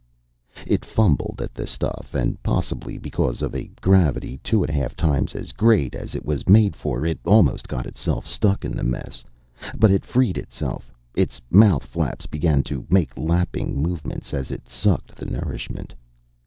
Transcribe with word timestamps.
It 0.65 0.83
fumbled 0.83 1.41
at 1.43 1.53
the 1.53 1.67
stuff 1.67 2.15
and, 2.15 2.41
possibly 2.41 2.97
because 2.97 3.43
of 3.43 3.53
a 3.53 3.69
gravity 3.81 4.39
two 4.43 4.63
and 4.63 4.69
a 4.71 4.73
half 4.73 4.95
times 4.95 5.35
as 5.35 5.51
great 5.51 5.93
as 5.93 6.15
it 6.15 6.25
was 6.25 6.49
made 6.49 6.75
for, 6.75 7.05
it 7.05 7.19
almost 7.23 7.67
got 7.67 7.85
itself 7.85 8.25
stuck 8.25 8.65
in 8.65 8.71
the 8.75 8.81
mess. 8.83 9.23
But 9.77 9.91
it 9.91 10.03
freed 10.03 10.39
itself. 10.39 10.91
Its 11.13 11.39
mouth 11.51 11.85
flaps 11.85 12.25
began 12.25 12.63
to 12.63 12.83
make 12.89 13.15
lapping 13.15 13.79
movements 13.79 14.33
as 14.33 14.49
it 14.49 14.67
sucked 14.67 15.15
the 15.17 15.27
nourishment. 15.27 15.93